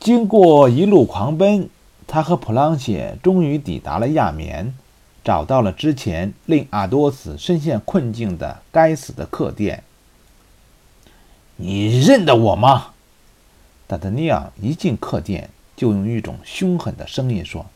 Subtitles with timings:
[0.00, 1.68] 经过一路狂奔，
[2.06, 4.74] 他和普朗谢终于抵达了亚眠，
[5.22, 9.84] 找到了之前令阿多斯深陷困境的该死的客店。
[11.56, 12.92] 你认得我吗？
[13.86, 17.66] 达达尼昂一进客店，就用一种凶狠的声音说：“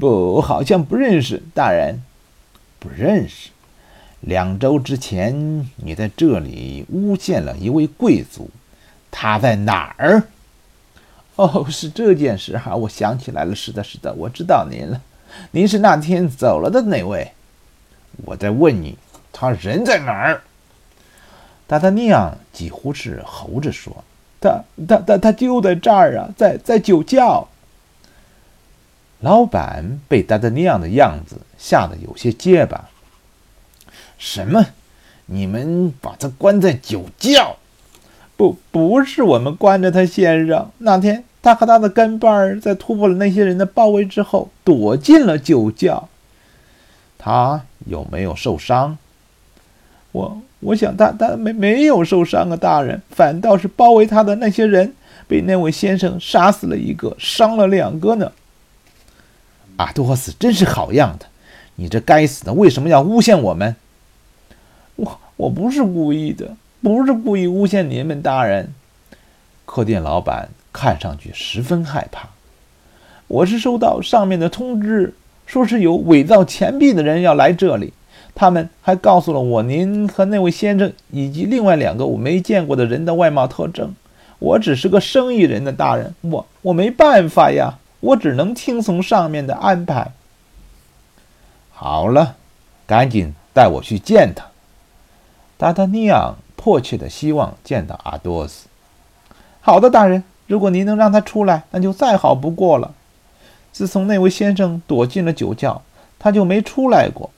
[0.00, 2.02] 不，好像不认识大人，
[2.80, 3.50] 不认识。
[4.20, 8.50] 两周之前，你在这里诬陷了一位贵族，
[9.12, 10.24] 他在哪儿？”
[11.38, 13.54] 哦，是这件事哈，我想起来了。
[13.54, 15.00] 是的，是的，我知道您了。
[15.50, 17.32] 您是那天走了的那位。
[18.24, 18.96] 我在问你，
[19.32, 20.42] 他人在哪儿？
[21.66, 24.04] 达达尼昂几乎是吼着说
[24.40, 27.46] ：“他、他、他、他就在这儿啊，在在酒窖。”
[29.20, 32.88] 老板被达达尼昂的样子吓得有些结巴。
[34.16, 34.64] 什么？
[35.26, 37.56] 你们把他关在酒窖？
[38.36, 40.70] 不，不是我们关着他，先生。
[40.78, 46.08] 那天他和他的跟班儿在突破了那些人的包围之后，躲进了酒窖。
[47.18, 48.98] 他有没有受伤？
[50.12, 53.00] 我我想他他没没有受伤啊，大人。
[53.10, 54.94] 反倒是包围他的那些人
[55.26, 58.32] 被那位先生杀死了一个，伤了两个呢。
[59.76, 61.26] 阿多斯真是好样的！
[61.76, 63.76] 你这该死的，为什么要诬陷我们？
[64.96, 66.56] 我我不是故意的。
[66.86, 68.72] 不是故意诬陷您们大人，
[69.64, 72.28] 客店老板看上去十分害怕。
[73.26, 75.12] 我是收到上面的通知，
[75.46, 77.92] 说是有伪造钱币的人要来这里。
[78.36, 83.96] 他们还告诉了我您和那位先生以及另外两个我没见过的人的外貌特征。
[84.38, 90.12] 我只是个生意人的大人，我我没办法呀，我只能听从上面的安排。
[91.72, 92.36] 好了，
[92.86, 94.46] 赶紧带我去见他，
[95.58, 96.36] 达达尼昂。
[96.56, 98.66] 迫切的希望见到阿多斯。
[99.60, 102.94] 好的，大人，如果您能让他出来，那就再好不过了。
[103.72, 105.82] 自从那位先生躲进了酒窖，
[106.18, 107.30] 他就没出来过，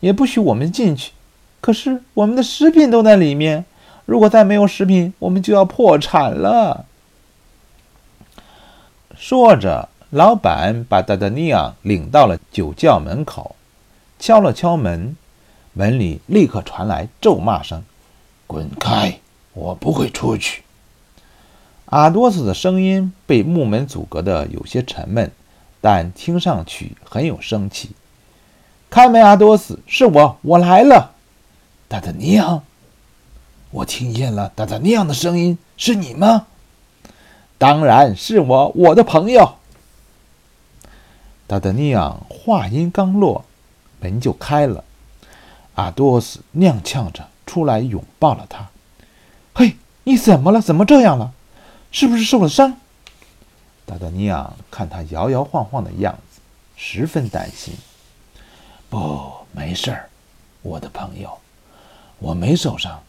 [0.00, 1.12] 也不许我们进去。
[1.60, 3.64] 可是我们的食品都在里面，
[4.04, 6.84] 如果再没有食品，我们就要破产了。
[9.16, 13.56] 说着，老板把达达尼昂领到了酒窖门口，
[14.18, 15.16] 敲了敲门，
[15.72, 17.82] 门里立刻传来咒骂声。
[18.46, 19.20] 滚开！
[19.52, 20.62] 我不会出去。
[21.86, 25.30] 阿多斯的声音被木门阻隔的有些沉闷，
[25.80, 27.90] 但听上去很有生气。
[28.90, 31.12] 开门，阿多斯，是我，我来了。
[31.86, 32.62] 达达尼昂，
[33.70, 36.46] 我听见了达达尼昂的声音，是你吗？
[37.58, 39.56] 当然是我，我的朋友。
[41.46, 43.44] 达达尼昂话音刚落，
[44.00, 44.82] 门就开了。
[45.74, 47.28] 阿多斯踉跄着。
[47.54, 48.68] 出来拥抱了他。
[49.54, 50.60] 嘿，你怎么了？
[50.60, 51.32] 怎么这样了？
[51.92, 52.74] 是不是受了伤？
[53.86, 56.40] 达达尼昂看他摇摇晃晃的样子，
[56.74, 57.72] 十分担心。
[58.90, 60.10] 不，没事儿，
[60.62, 61.38] 我的朋友，
[62.18, 63.00] 我没受伤，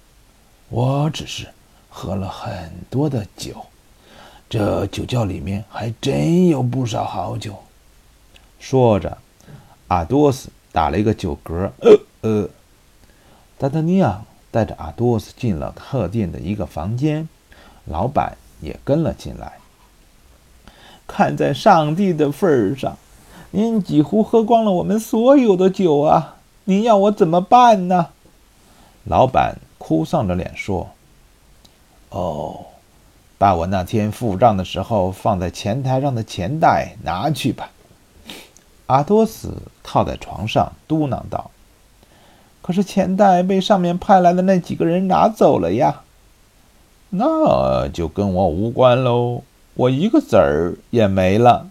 [0.69, 1.47] 我只是
[1.89, 3.65] 喝了很多的酒。
[4.47, 7.63] 这酒窖里面还真有不少好酒。
[8.59, 9.17] 说着，
[9.87, 11.71] 阿多斯打了一个酒嗝。
[11.79, 12.47] 呃呃。
[13.57, 17.27] 达达尼昂带着阿多斯进了客店的一个房间，
[17.83, 19.51] 老板也跟了进来。
[21.05, 22.97] 看在上帝的份上，
[23.51, 26.37] 您几乎喝光了我们所有的酒啊！
[26.63, 28.07] 您要我怎么办呢？
[29.03, 30.89] 老板哭丧着脸说
[32.11, 32.67] ：“哦，
[33.37, 37.69] 把我那天付账的时候放在前台上的钱袋拿去吧。”
[38.87, 41.51] 阿多斯靠在床上嘟囔道。
[42.65, 46.01] 可是钱袋被上面派来的那几个人拿走了呀，
[47.11, 49.43] 那就跟我无关喽，
[49.75, 51.67] 我一个子儿也没了。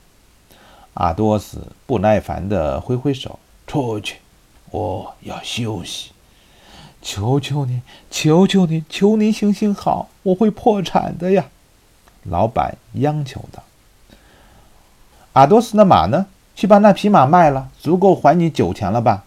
[0.93, 4.19] 阿多斯不耐烦地挥挥手，出去，
[4.71, 6.13] 我要休息。
[7.03, 11.47] 求求你，求求你，求您行行好，我会破产的呀！
[12.23, 13.65] 老板央求道。
[15.33, 16.27] 阿多斯的马呢？
[16.55, 19.25] 去把那匹马卖了，足够还你酒钱了吧？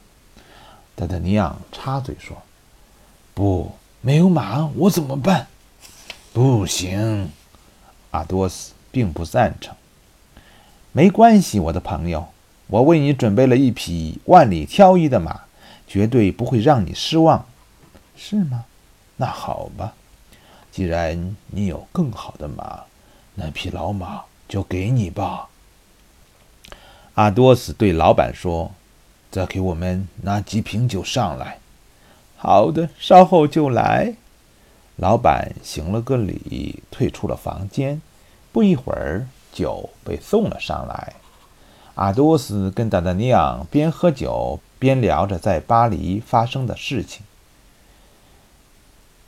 [0.97, 2.35] 达达尼昂插嘴说
[3.35, 3.71] ：“不，
[4.01, 5.45] 没有马，我怎么办？”
[6.33, 7.29] 不行，
[8.09, 9.75] 阿多斯并不赞成。
[10.91, 12.29] 没关系，我的朋友，
[12.65, 15.41] 我为你准备了一匹万里挑一的马，
[15.87, 17.45] 绝对不会让你失望，
[18.15, 18.65] 是吗？
[19.17, 19.93] 那好吧，
[20.71, 22.85] 既然你有更好的马，
[23.35, 25.47] 那匹老马就给你吧。”
[27.13, 28.71] 阿多斯对老板说。
[29.31, 31.59] 再给我们拿几瓶酒上来。
[32.37, 34.15] 好的，稍后就来。
[34.95, 38.01] 老板行了个礼，退出了房间，
[38.51, 41.13] 不一会儿，酒被送了上来。
[41.95, 47.23] 阿多斯跟达达尼昂边喝酒边聊着在巴黎发生的事情。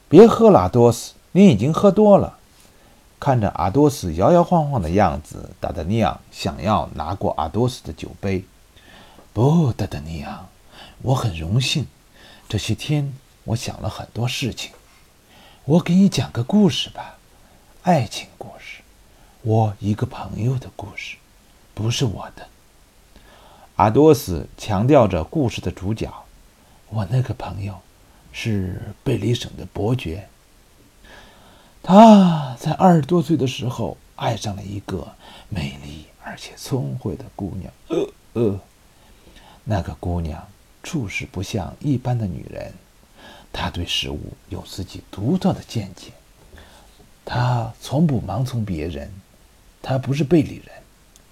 [0.08, 2.38] 别喝了，阿多斯，你已经喝多了。
[3.20, 8.44] 看着阿多斯摇摇晃晃的样子，达达尼昂想要拿过阿多斯的酒杯。
[9.32, 10.50] 不，德德尼昂，
[11.02, 11.86] 我很荣幸。
[12.48, 14.72] 这些天我想了很多事情。
[15.66, 17.18] 我给你讲个故事吧，
[17.84, 18.82] 爱情故事，
[19.44, 21.18] 我一个朋友的故事，
[21.76, 22.48] 不是我的。
[23.76, 26.12] 阿多斯强调着故事的主角，
[26.90, 27.80] 我那个朋友
[28.32, 30.28] 是贝里省的伯爵。
[31.84, 35.08] 他在二十多岁的时候爱上了一个
[35.48, 37.72] 美丽而且聪慧的姑娘。
[37.88, 38.60] 呃呃，
[39.64, 40.48] 那个姑娘
[40.82, 42.74] 处事不像一般的女人，
[43.52, 46.12] 她对食物有自己独到的见解。
[47.26, 49.12] 她从不盲从别人，
[49.82, 50.76] 她不是贝里人，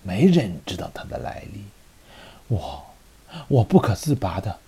[0.03, 1.63] 没人知道她的来历。
[2.47, 2.85] 我，
[3.47, 4.59] 我不可自拔的，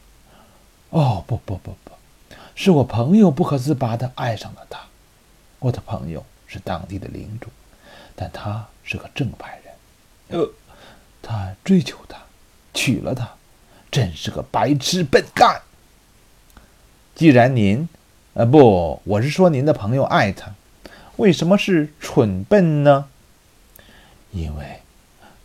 [0.90, 1.92] 哦不不不不，
[2.56, 4.80] 是我朋友不可自拔的爱上了她。
[5.60, 7.50] 我的朋友是当地的领主，
[8.16, 10.40] 但他是个正派人。
[10.40, 10.50] 呃，
[11.22, 12.18] 他追求她，
[12.74, 13.30] 娶了她，
[13.92, 15.62] 真是个白痴笨蛋。
[17.16, 17.88] 既然您，
[18.34, 20.54] 呃不，我是说您的朋友爱他，
[21.18, 23.08] 为什么是蠢笨呢？
[24.32, 24.82] 因为。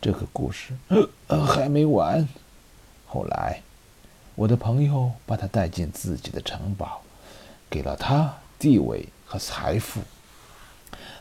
[0.00, 0.74] 这个故事
[1.28, 2.28] 呃还没完。
[3.06, 3.62] 后来，
[4.34, 7.00] 我的朋友把她带进自己的城堡，
[7.70, 10.02] 给了她地位和财富。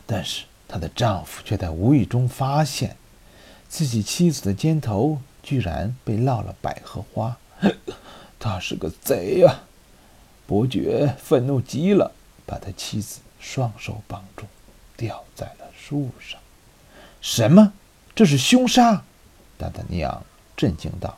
[0.04, 2.94] 但是她的丈夫却在无意中发现，
[3.70, 7.36] 自己妻子的肩头居然被烙了百合花。
[8.40, 9.60] 他是个贼呀！
[10.46, 12.10] 伯爵愤怒极了，
[12.44, 14.44] 把他妻子双手绑住，
[14.96, 16.40] 吊在了树上。
[17.20, 17.72] 什么？
[18.14, 19.02] 这是凶杀，
[19.56, 20.22] 达达尼昂
[20.56, 21.16] 震惊道：“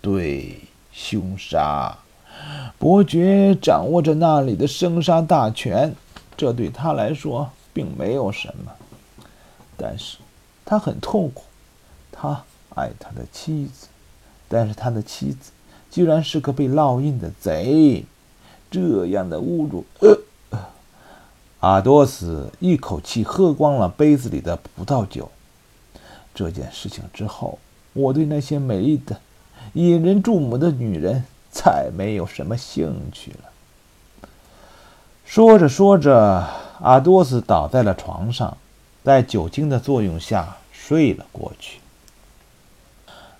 [0.00, 0.60] 对，
[0.92, 1.98] 凶杀！
[2.78, 5.94] 伯爵掌握着那里的生杀大权，
[6.36, 8.72] 这对他来说并没有什么，
[9.76, 10.18] 但是
[10.64, 11.44] 他很痛苦。
[12.10, 12.42] 他
[12.74, 13.86] 爱他的妻子，
[14.48, 15.50] 但是他的妻子
[15.90, 18.04] 居然是个被烙印的贼，
[18.70, 19.84] 这样的侮辱！”，
[21.60, 25.30] 阿多斯一口气喝光了杯子里的葡萄酒。
[26.34, 27.58] 这件事情之后，
[27.92, 29.20] 我对那些美丽的、
[29.74, 34.30] 引人注目的女人再没有什么兴趣了。
[35.24, 36.44] 说着说着，
[36.80, 38.58] 阿多斯倒在了床上，
[39.04, 41.78] 在酒精的作用下睡了过去。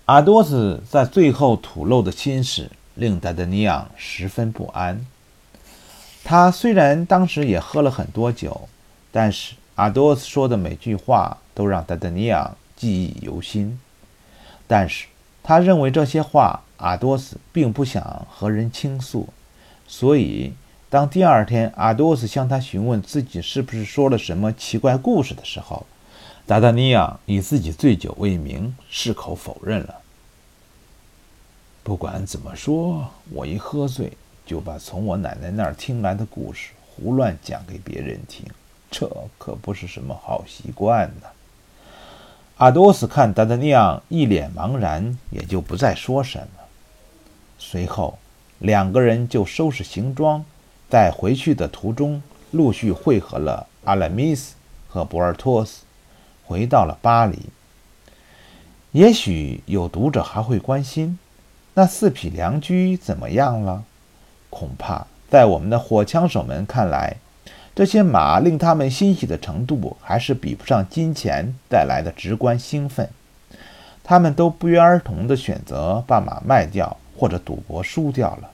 [0.05, 5.03] 阿多斯在最后吐露的心事令达达尼昂十分不安。
[6.23, 8.69] 他虽然当时也喝了很多酒，
[9.11, 12.55] 但是阿多斯说的每句话都让达达尼昂。
[12.75, 13.79] 记忆犹新，
[14.67, 15.07] 但是
[15.41, 19.29] 他认为这些话阿多斯并不想和人倾诉，
[19.87, 20.53] 所以
[20.89, 25.87] 当第二天阿多斯向他询问自己是不是说了什么奇怪故事的时候，
[26.47, 29.95] 达达尼亚以自己醉酒为名，矢口否认了。
[31.81, 34.11] 不管怎么说，我一喝醉
[34.45, 38.45] 就把从我奶奶那儿听来的故事胡乱讲给别人听，
[38.91, 39.09] 这
[39.39, 41.27] 可不是什么好习惯呢。
[42.57, 46.63] 阿多斯看达达尼昂一脸茫然，也就不再说什么。
[47.57, 48.19] 随后，
[48.59, 50.45] 两个人就收拾行装，
[50.91, 52.21] 在回去的途中
[52.51, 54.53] 陆续会合了阿拉米斯
[54.87, 55.81] 和博尔托斯，
[56.45, 57.49] 回到了巴黎。
[58.91, 61.19] 也许有读者还会关心，
[61.73, 63.83] 那四匹良驹怎么样了？
[64.49, 67.17] 恐怕在我们的火枪手们看来。
[67.75, 73.09] 这些马令他们欣喜的程度，还是比不上金钱带来的直观兴奋。
[74.01, 78.49] 他们都不约而同地选择把马卖掉，或者赌博输掉了。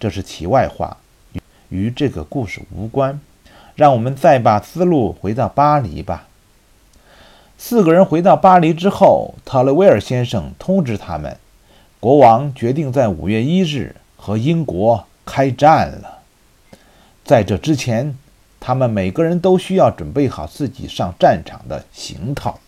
[0.00, 0.96] 这是题外话，
[1.68, 3.20] 与这个故事无关。
[3.74, 6.26] 让我们再把思路回到巴黎吧。
[7.58, 11.36] 四个人回到巴黎之后，特雷维尔先生通知他们，
[12.00, 16.18] 国王决定在五月一日和英国开战了。
[17.24, 18.16] 在这之前。
[18.58, 22.58] 他们每个人都需要准备好自己上战场的行头。